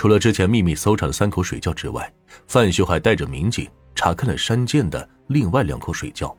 [0.00, 2.10] 除了之前秘密搜查的三口水窖之外，
[2.46, 6.34] 范秀还带着民警查看了山涧的另外两口水窖。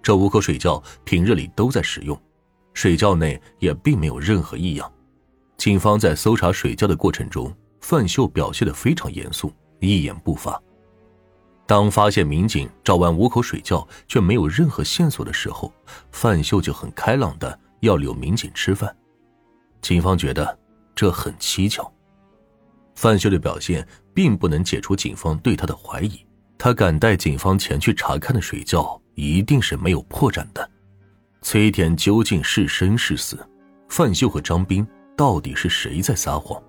[0.00, 2.16] 这五口水窖平日里都在使用，
[2.74, 4.88] 水窖内也并没有任何异样。
[5.56, 10.56] 警方在搜查水窖的过程中，范秀表现得非常严肃，一言不发。
[11.66, 15.72] 当发现民警找完五口水窖却没有任何线索的时候，
[16.12, 18.96] 范秀就很开朗的要留民警吃饭。
[19.82, 20.56] 警方觉得
[20.94, 21.92] 这很蹊跷。
[22.96, 26.26] 范秀的表现并不能解除警方对他的怀疑，
[26.58, 29.00] 他敢带警方前去查看的水窖。
[29.16, 30.70] 一定是没有破绽的。
[31.40, 33.38] 崔田究竟是生是死？
[33.88, 36.62] 范秀和张斌到底是谁在撒谎？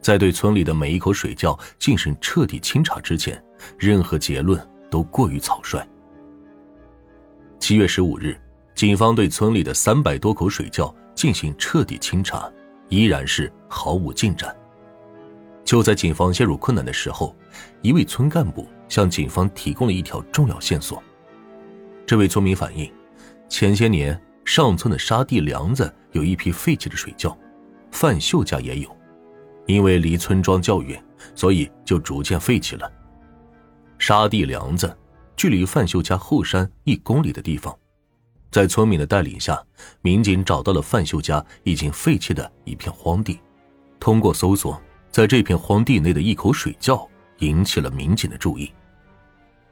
[0.00, 3.38] 在对村里的每一口水窖进行彻底清查之前，
[3.78, 4.58] 任何结论
[4.90, 5.86] 都过于草率。
[7.60, 8.34] 七月十五日，
[8.74, 12.50] 警方对村里的三百多口水窖进行彻底清查，
[12.88, 14.56] 依然是毫无进展。
[15.68, 17.36] 就在警方陷入困难的时候，
[17.82, 21.02] 一位村干部向警方提供了一条重要线索。
[22.06, 22.90] 这位村民反映，
[23.50, 27.36] 前些年上村的沙地梁子有一批废弃的水窖，
[27.90, 28.88] 范秀家也有，
[29.66, 32.90] 因为离村庄较远，所以就逐渐废弃了。
[33.98, 34.96] 沙地梁子
[35.36, 37.78] 距离范秀家后山一公里的地方，
[38.50, 39.62] 在村民的带领下，
[40.00, 43.38] 民警找到了范秀家已经废弃的一片荒地。
[44.00, 48.72] 通过搜索，在这片荒地内的一口水窖引起了民警的注意。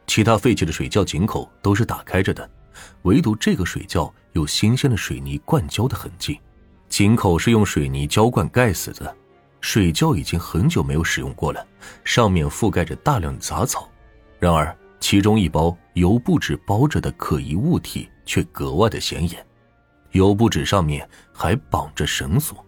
[0.06, 2.48] 其他废弃的水窖井口都是打开着的，
[3.02, 6.40] 唯独这个水窖有新鲜的水泥灌浇的痕迹，
[6.88, 9.16] 井口是用水泥浇灌盖死的。
[9.60, 11.66] 水窖已经很久没有使用过了，
[12.04, 13.88] 上面覆盖着大量杂草。
[14.38, 19.44] 然而，其中一包油布纸包着的可疑物体却格外的显眼，
[20.12, 22.64] 油布纸上面还绑着绳索。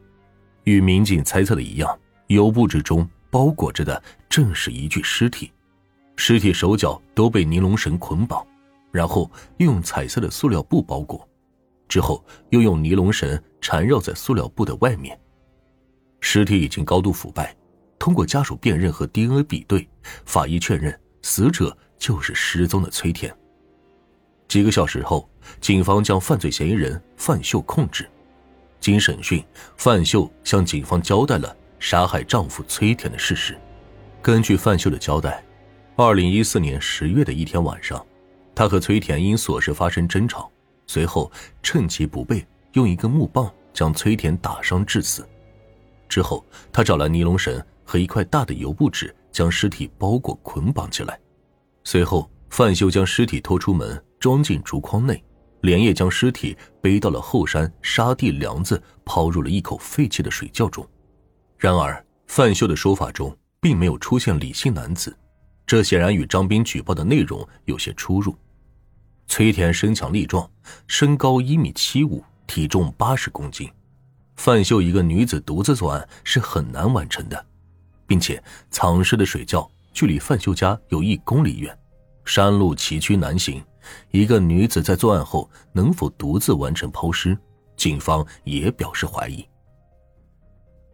[0.64, 1.96] 与民警猜测的一样，
[2.28, 5.50] 油布纸中包裹着的正是一具尸体。
[6.16, 8.44] 尸体手脚都被尼龙绳捆绑，
[8.90, 11.26] 然后用彩色的塑料布包裹，
[11.88, 15.18] 之后又用尼龙绳缠绕在塑料布的外面。
[16.20, 17.56] 尸体已经高度腐败，
[17.98, 19.88] 通过家属辨认和 DNA 比对，
[20.24, 23.32] 法医确认死者就是失踪的崔田。
[24.48, 25.30] 几个小时后，
[25.60, 28.08] 警方将犯罪嫌疑人范秀控制。
[28.80, 29.44] 经审讯，
[29.76, 33.56] 范秀向警方交代了杀害丈夫崔田的事实。
[34.22, 35.42] 根据范秀的交代。
[36.00, 38.06] 二零一四年十月的一天晚上，
[38.54, 40.48] 他和崔田因琐事发生争吵，
[40.86, 41.28] 随后
[41.60, 45.28] 趁其不备，用一根木棒将崔田打伤致死。
[46.08, 51.18] 之后，他找来尼龙绳和一块大的油布纸，将尸体包裹捆绑起来。
[51.82, 55.20] 随后，范秀将尸体拖出门，装进竹筐内，
[55.62, 60.88] 连夜将尸体背到了后山沙地梁子，抛入了一口废弃的水窖中。
[61.58, 65.14] 然而，范秀的说法中并没有出现李姓男子。
[65.66, 68.34] 这显然与张斌举报的内容有些出入。
[69.26, 70.48] 崔田身强力壮，
[70.86, 73.68] 身高一米七五，体重八十公斤。
[74.36, 77.46] 范秀一个女子独自作案是很难完成的，
[78.06, 81.76] 并且藏尸的水窖距离范秀家有一公里远，
[82.24, 83.60] 山路崎岖难行。
[84.12, 87.36] 一个女子在作案后能否独自完成抛尸，
[87.76, 89.44] 警方也表示怀疑。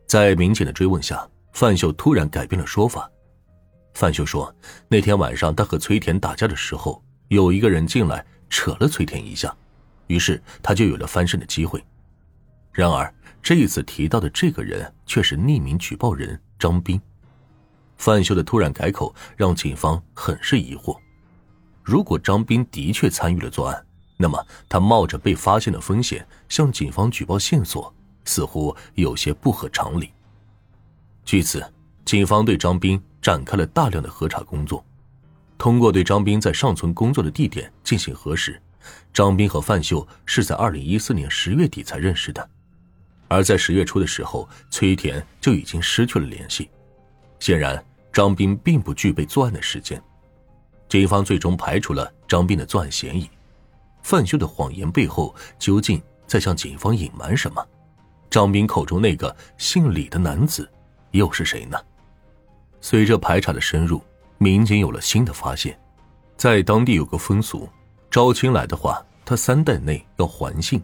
[0.06, 3.10] 在民警的追问下，范秀突然改变了说法。
[3.94, 4.54] 范秀说
[4.88, 9.54] ：“那天晚上，他和崔田打架的时候，有一个人进来扯了崔田一下，
[10.09, 11.82] 于是他就有了翻身的机会。
[12.72, 17.00] 然而，这一次提到的这个人却是匿名举报人张斌。
[17.97, 20.98] 范秀的突然改口让警方很是疑惑。
[21.84, 27.94] 如果张斌的确参与了作案，那么他冒着被发现的风险向警方举报线索，
[28.25, 30.12] 似乎有些不合常理。
[31.25, 31.65] 据此，
[32.05, 34.85] 警方对张斌。”展开了大量的核查工作，
[35.57, 38.61] 通过对张斌在上村工作的地点进行核实，
[39.15, 42.47] 张斌和范秀是在二零一四年十月底才认识的，
[43.27, 46.69] 而在十月初的时候，崔田就已经失去了联系。
[47.41, 47.82] 显然，
[48.12, 49.99] 张斌并不具备作案的时间。
[50.87, 53.27] 警方最终排除了张斌的作案嫌疑。
[54.03, 57.67] 范秀的谎言背后究竟在向警方隐瞒什么？
[58.34, 60.69] 张斌口中那个姓李的男子
[61.12, 61.78] 又是谁呢？
[62.81, 64.02] 随着排查的深入，
[64.38, 65.78] 民警有了新的发现。
[66.36, 67.69] 在当地有个风俗，
[68.10, 70.82] 招亲来的话，他三代内要还姓，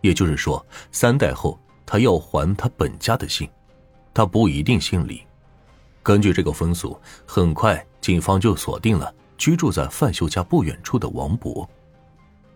[0.00, 3.46] 也就是说，三代后他要还他本家的姓，
[4.14, 5.20] 他不一定姓李。
[6.02, 11.68] 根据这个风俗，很快警方就锁定了居住在范秀家不远处的王博。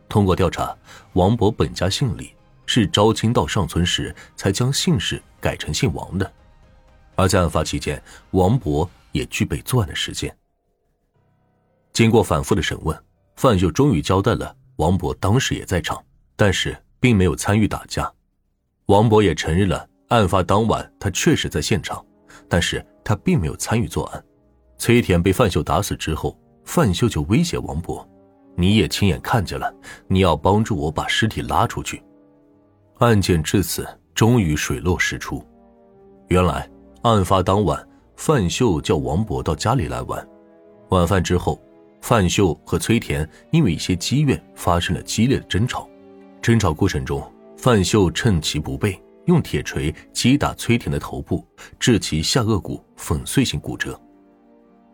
[0.08, 0.74] 通过调查，
[1.12, 2.32] 王博本家姓李，
[2.74, 6.32] 是招亲到上村时才将姓氏改成姓王的。
[7.14, 10.36] 而在案发期间，王博也具备作案的时间。
[11.92, 13.04] 经过反复的审问，
[13.36, 16.02] 范秀终于交代了王博当时也在场，
[16.34, 18.12] 但是并没有参与打架。
[18.86, 22.04] 王博也承认了案发当晚他确实在现场，
[22.48, 24.24] 但是他并没有参与作案。
[24.78, 28.04] 崔田被范秀打死之后，范秀就威胁王博
[28.58, 29.72] ：“你也亲眼看见了，
[30.08, 32.02] 你要帮助我把尸体拉出去。”
[32.98, 35.44] 案件至此终于水落石出。
[36.28, 36.68] 原来
[37.02, 37.86] 案发当晚，
[38.16, 40.26] 范秀叫王博到家里来玩。
[40.90, 41.60] 晚饭之后，
[42.00, 45.88] 范秀和崔田因为一些积怨发生了激烈的争吵。
[46.40, 47.20] 争吵过程中，
[47.56, 51.44] 范秀趁其不备，用铁锤击打崔田的头部，
[51.80, 54.00] 致其下颚骨粉碎性骨折。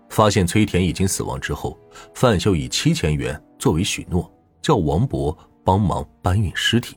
[0.08, 1.78] 发现崔田已经死亡之后，
[2.14, 4.32] 范秀以七千元作为许诺，
[4.62, 6.96] 叫王博帮忙搬运尸体。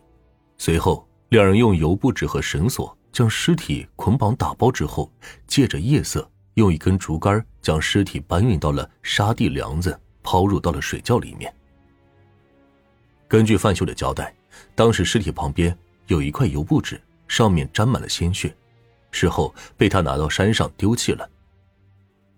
[0.65, 5.11] 随后，两人用油布纸和绳索将尸体捆绑打包之后，
[5.45, 11.53] 借着夜色，用一根竹竿将尸体搬运到了沙地梁子，抛入到了水窖里面。
[13.27, 14.33] 根据范秀的交代，
[14.73, 15.77] 当时尸体旁边
[16.07, 18.55] 有一块油布纸，上面沾满了鲜血，
[19.11, 21.29] 事后被他拿到山上丢弃了。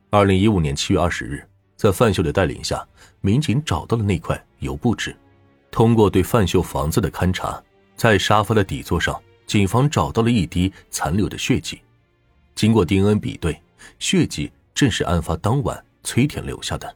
[0.10, 2.84] 二零一五年七月二十日，在范秀的带领下，
[3.22, 5.16] 民警找到了那块油布纸，
[5.70, 7.62] 通过对范秀房子的勘查。
[7.96, 11.82] 在沙发的底座上，警方找到了一滴残留的血迹，
[12.54, 13.62] 经过 DNA 比对，
[14.00, 16.96] 血迹正是案发当晚崔田留下的。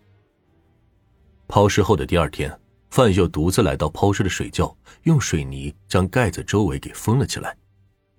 [1.47, 2.55] 抛尸后的第二天，
[2.89, 7.55] 范秀独自来到抛尸的水窖，用水泥将盖子周围给封了起来。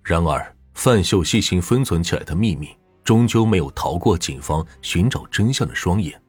[0.02, 2.70] 然而，范秀细心封存起来的秘密，
[3.04, 6.20] 终究没有逃过警方寻找真相的双眼。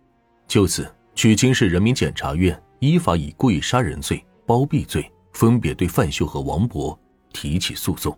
[0.47, 5.09] 就此，曲靖市人民检察院依法以故意杀人罪、包庇罪。
[5.33, 6.97] 分别对范秀和王博
[7.33, 8.17] 提起诉讼。